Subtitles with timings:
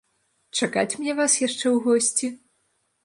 [0.59, 2.27] Чакаць мне вас яшчэ ў госці?